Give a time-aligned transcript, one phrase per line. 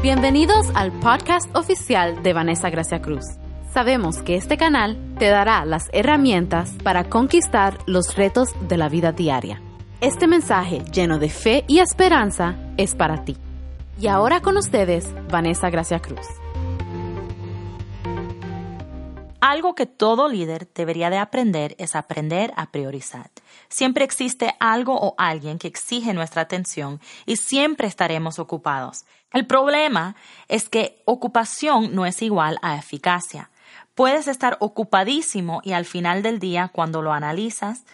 [0.00, 3.24] Bienvenidos al podcast oficial de Vanessa Gracia Cruz.
[3.74, 9.10] Sabemos que este canal te dará las herramientas para conquistar los retos de la vida
[9.10, 9.60] diaria.
[10.00, 13.36] Este mensaje lleno de fe y esperanza es para ti.
[14.00, 16.28] Y ahora con ustedes, Vanessa Gracia Cruz.
[19.48, 23.30] Algo que todo líder debería de aprender es aprender a priorizar.
[23.70, 29.06] Siempre existe algo o alguien que exige nuestra atención y siempre estaremos ocupados.
[29.32, 30.16] El problema
[30.48, 33.48] es que ocupación no es igual a eficacia.
[33.94, 37.86] Puedes estar ocupadísimo y al final del día, cuando lo analizas,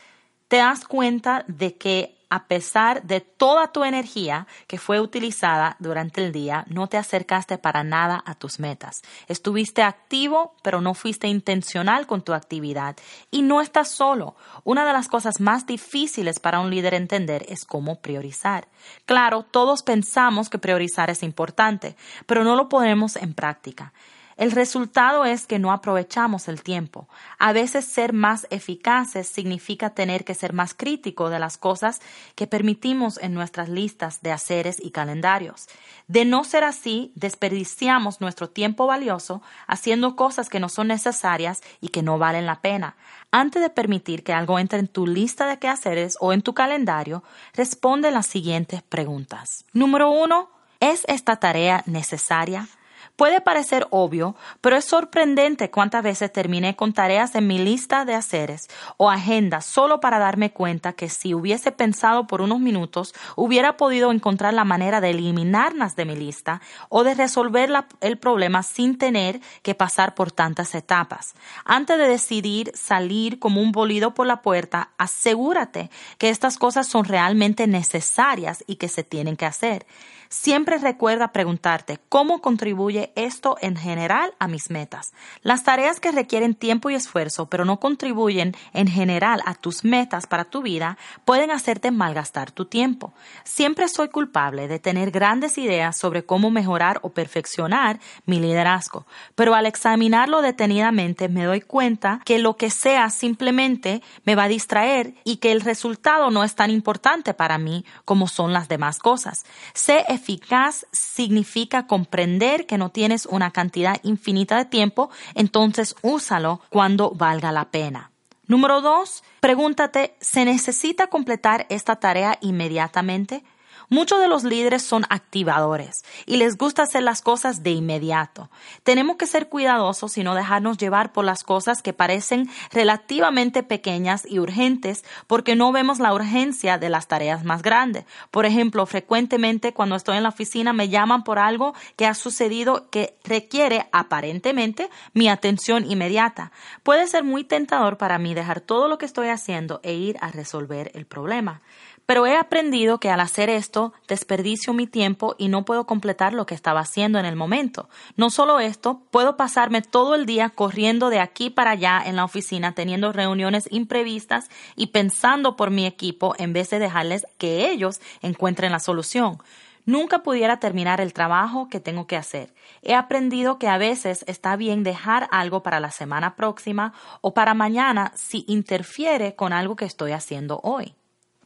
[0.48, 6.24] te das cuenta de que a pesar de toda tu energía que fue utilizada durante
[6.24, 9.02] el día, no te acercaste para nada a tus metas.
[9.28, 12.96] Estuviste activo, pero no fuiste intencional con tu actividad.
[13.30, 14.37] Y no estás solo.
[14.65, 18.68] Una de las cosas más difíciles para un líder entender es cómo priorizar.
[19.06, 21.96] Claro, todos pensamos que priorizar es importante,
[22.27, 23.93] pero no lo ponemos en práctica.
[24.37, 27.09] El resultado es que no aprovechamos el tiempo.
[27.38, 32.01] A veces ser más eficaces significa tener que ser más crítico de las cosas
[32.35, 35.68] que permitimos en nuestras listas de haceres y calendarios.
[36.09, 41.88] De no ser así, desperdiciamos nuestro tiempo valioso haciendo cosas que no son necesarias y
[41.88, 42.96] que no valen la pena.
[43.30, 47.23] Antes de permitir que algo entre en tu lista de quehaceres o en tu calendario,
[47.55, 49.65] responde las siguientes preguntas.
[49.73, 52.68] Número uno, ¿es esta tarea necesaria?
[53.16, 58.15] Puede parecer obvio, pero es sorprendente cuántas veces terminé con tareas en mi lista de
[58.15, 63.76] haceres o agenda solo para darme cuenta que si hubiese pensado por unos minutos hubiera
[63.76, 68.98] podido encontrar la manera de eliminarlas de mi lista o de resolver el problema sin
[68.98, 71.34] tener que pasar por tantas etapas.
[71.65, 75.88] Antes de decidir salir como un bolido por la puerta, asegúrate
[76.19, 79.87] que estas cosas son realmente necesarias y que se tienen que hacer.
[80.28, 85.12] Siempre recuerda preguntarte cómo contribuye esto en general a mis metas.
[85.43, 90.27] Las tareas que requieren tiempo y esfuerzo, pero no contribuyen en general a tus metas
[90.27, 93.12] para tu vida, pueden hacerte malgastar tu tiempo.
[93.45, 99.55] Siempre soy culpable de tener grandes ideas sobre cómo mejorar o perfeccionar mi liderazgo, pero
[99.55, 105.15] al examinarlo detenidamente me doy cuenta que lo que sea simplemente me va a distraer
[105.25, 109.45] y que el resultado no es tan importante para mí como son las demás cosas.
[109.75, 117.10] Sé eficaz significa comprender que no tienes una cantidad infinita de tiempo, entonces úsalo cuando
[117.10, 118.12] valga la pena.
[118.47, 123.43] Número dos, pregúntate, ¿se necesita completar esta tarea inmediatamente?
[123.89, 128.50] Muchos de los líderes son activadores y les gusta hacer las cosas de inmediato.
[128.83, 134.27] Tenemos que ser cuidadosos y no dejarnos llevar por las cosas que parecen relativamente pequeñas
[134.28, 138.05] y urgentes porque no vemos la urgencia de las tareas más grandes.
[138.31, 142.89] Por ejemplo, frecuentemente cuando estoy en la oficina me llaman por algo que ha sucedido
[142.91, 146.53] que requiere aparentemente mi atención inmediata.
[146.83, 150.31] Puede ser muy tentador para mí dejar todo lo que estoy haciendo e ir a
[150.31, 151.62] resolver el problema.
[152.06, 156.44] Pero he aprendido que al hacer esto desperdicio mi tiempo y no puedo completar lo
[156.44, 157.88] que estaba haciendo en el momento.
[158.16, 162.25] No solo esto, puedo pasarme todo el día corriendo de aquí para allá en la
[162.25, 168.00] oficina teniendo reuniones imprevistas y pensando por mi equipo en vez de dejarles que ellos
[168.21, 169.38] encuentren la solución.
[169.86, 172.54] Nunca pudiera terminar el trabajo que tengo que hacer.
[172.82, 177.53] He aprendido que a veces está bien dejar algo para la semana próxima o para
[177.53, 180.94] mañana si interfiere con algo que estoy haciendo hoy.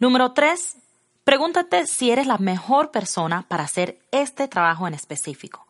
[0.00, 0.76] Número tres,
[1.24, 5.66] pregúntate si eres la mejor persona para hacer este trabajo en específico.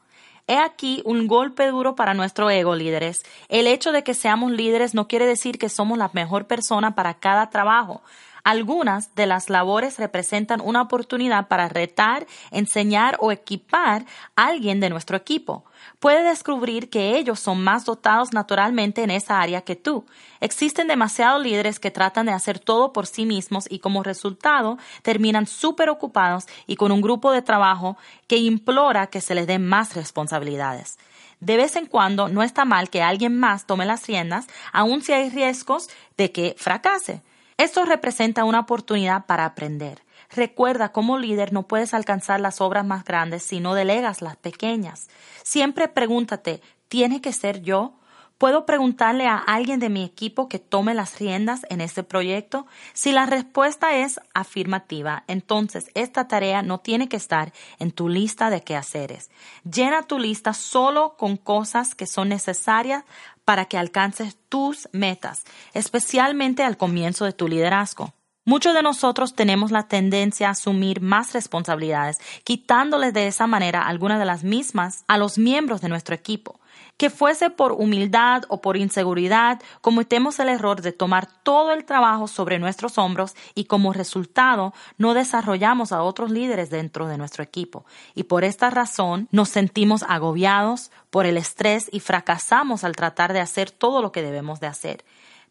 [0.47, 3.22] He aquí un golpe duro para nuestro ego, líderes.
[3.49, 7.15] El hecho de que seamos líderes no quiere decir que somos la mejor persona para
[7.15, 8.03] cada trabajo.
[8.49, 14.89] Algunas de las labores representan una oportunidad para retar, enseñar o equipar a alguien de
[14.89, 15.67] nuestro equipo.
[16.01, 20.07] Puede descubrir que ellos son más dotados naturalmente en esa área que tú.
[20.41, 25.47] Existen demasiados líderes que tratan de hacer todo por sí mismos y como resultado terminan
[25.47, 27.99] súper ocupados y con un grupo de trabajo
[28.29, 30.99] que implora que se les den más responsabilidades.
[31.41, 35.12] De vez en cuando no está mal que alguien más tome las riendas, aun si
[35.12, 37.21] hay riesgos de que fracase.
[37.58, 40.05] Esto representa una oportunidad para aprender.
[40.31, 45.08] Recuerda, como líder no puedes alcanzar las obras más grandes si no delegas las pequeñas.
[45.43, 47.94] Siempre pregúntate, ¿tiene que ser yo?
[48.38, 52.69] ¿Puedo preguntarle a alguien de mi equipo que tome las riendas en este proyecto?
[52.93, 58.49] Si la respuesta es afirmativa, entonces esta tarea no tiene que estar en tu lista
[58.49, 59.32] de quehaceres.
[59.64, 63.02] Llena tu lista solo con cosas que son necesarias
[63.44, 65.43] para que alcances tus metas,
[65.75, 68.14] especialmente al comienzo de tu liderazgo.
[68.44, 74.20] Muchos de nosotros tenemos la tendencia a asumir más responsabilidades, quitándoles de esa manera algunas
[74.20, 76.58] de las mismas a los miembros de nuestro equipo.
[76.99, 82.27] Que fuese por humildad o por inseguridad, cometemos el error de tomar todo el trabajo
[82.27, 87.87] sobre nuestros hombros y como resultado no desarrollamos a otros líderes dentro de nuestro equipo.
[88.15, 93.41] Y por esta razón nos sentimos agobiados por el estrés y fracasamos al tratar de
[93.41, 95.05] hacer todo lo que debemos de hacer.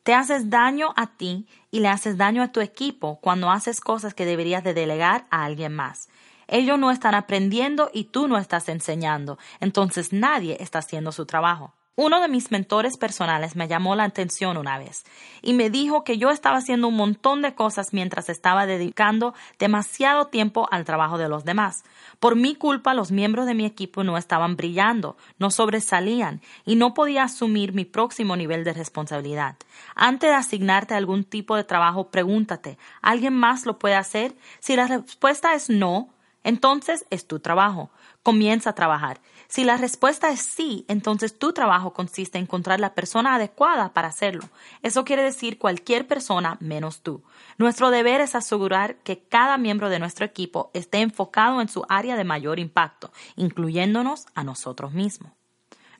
[0.03, 4.13] Te haces daño a ti y le haces daño a tu equipo cuando haces cosas
[4.13, 6.09] que deberías de delegar a alguien más.
[6.47, 11.73] Ellos no están aprendiendo y tú no estás enseñando, entonces nadie está haciendo su trabajo.
[11.99, 15.03] Uno de mis mentores personales me llamó la atención una vez
[15.41, 20.27] y me dijo que yo estaba haciendo un montón de cosas mientras estaba dedicando demasiado
[20.27, 21.85] tiempo al trabajo de los demás.
[22.19, 26.93] Por mi culpa los miembros de mi equipo no estaban brillando, no sobresalían y no
[26.93, 29.55] podía asumir mi próximo nivel de responsabilidad.
[29.95, 34.35] Antes de asignarte algún tipo de trabajo, pregúntate, ¿alguien más lo puede hacer?
[34.59, 36.09] Si la respuesta es no,
[36.47, 37.89] entonces es tu trabajo.
[38.23, 39.19] Comienza a trabajar.
[39.49, 44.07] Si la respuesta es sí, entonces tu trabajo consiste en encontrar la persona adecuada para
[44.07, 44.47] hacerlo.
[44.81, 47.21] Eso quiere decir cualquier persona menos tú.
[47.57, 52.15] Nuestro deber es asegurar que cada miembro de nuestro equipo esté enfocado en su área
[52.15, 55.33] de mayor impacto, incluyéndonos a nosotros mismos.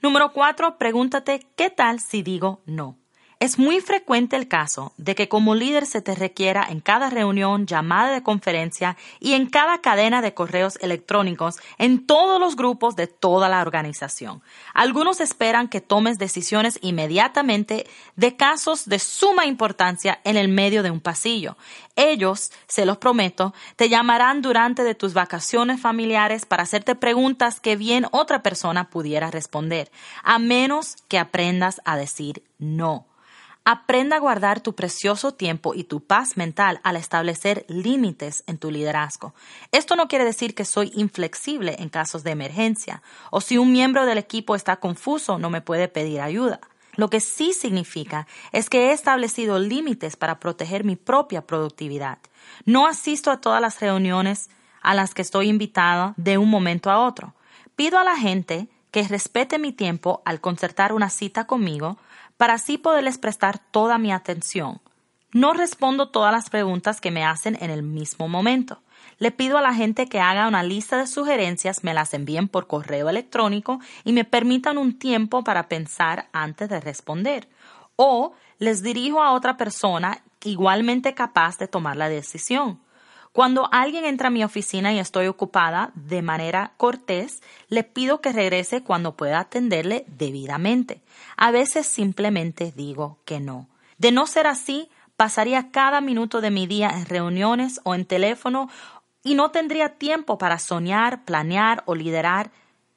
[0.02, 2.96] Número cuatro, pregúntate, ¿qué tal si digo no?
[3.40, 7.68] Es muy frecuente el caso de que como líder se te requiera en cada reunión,
[7.68, 13.06] llamada de conferencia y en cada cadena de correos electrónicos en todos los grupos de
[13.06, 14.42] toda la organización.
[14.74, 17.86] Algunos esperan que tomes decisiones inmediatamente
[18.16, 21.58] de casos de suma importancia en el medio de un pasillo.
[21.96, 27.76] Ellos, se los prometo, te llamarán durante de tus vacaciones familiares para hacerte preguntas que
[27.76, 29.92] bien otra persona pudiera responder,
[30.24, 33.06] a menos que aprendas a decir no.
[33.70, 38.72] Aprenda a guardar tu precioso tiempo y tu paz mental al establecer límites en tu
[38.72, 39.34] liderazgo.
[39.74, 44.06] Esto no quiere decir que soy inflexible en casos de emergencia o si un miembro
[44.06, 46.62] del equipo está confuso no me puede pedir ayuda.
[46.96, 52.20] Lo que sí significa es que he establecido límites para proteger mi propia productividad.
[52.64, 54.50] No asisto a todas las reuniones
[54.82, 57.34] a las que estoy invitada de un momento a otro.
[57.76, 61.98] Pido a la gente que respete mi tiempo al concertar una cita conmigo
[62.38, 64.80] para así poderles prestar toda mi atención.
[65.34, 68.82] No respondo todas las preguntas que me hacen en el mismo momento.
[69.20, 72.68] Le pido a la gente que haga una lista de sugerencias, me las envíen por
[72.68, 77.50] correo electrónico y me permitan un tiempo para pensar antes de responder.
[77.96, 82.80] O les dirijo a otra persona igualmente capaz de tomar la decisión.
[83.38, 88.34] Cuando alguien entra a mi oficina y estoy ocupada de manera cortés, le pido que
[88.34, 91.04] regrese cuando pueda atenderle debidamente.
[91.36, 93.68] A veces simplemente digo que no.
[94.00, 98.72] De no ser así, pasaría cada minuto de mi día en reuniones o en teléfono
[99.22, 102.50] y no tendría tiempo para soñar, planear o liderar.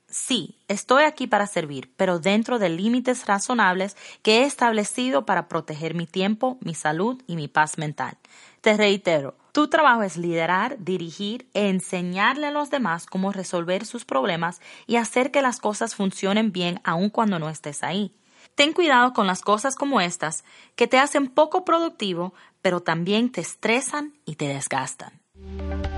[0.09, 5.95] Sí, estoy aquí para servir, pero dentro de límites razonables que he establecido para proteger
[5.95, 8.17] mi tiempo, mi salud y mi paz mental.
[8.63, 14.61] Te reitero, tu trabajo es liderar, dirigir enseñarle a los demás cómo resolver sus problemas
[14.87, 18.15] y hacer que las cosas funcionen bien aun cuando no estés ahí.
[18.55, 20.45] Ten cuidado con las cosas como estas
[20.77, 25.21] que te hacen poco productivo, pero también te estresan y te desgastan.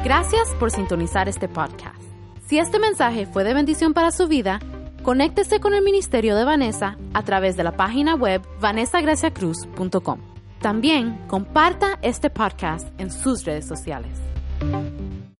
[0.05, 2.01] Gracias por sintonizar este podcast.
[2.47, 4.61] Si este mensaje fue de bendición para su vida,
[5.03, 10.32] conéctese con el Ministerio de Vanessa a través de la página web vanessagraciacruz.com.
[10.63, 14.17] También comparta este podcast en sus redes sociales.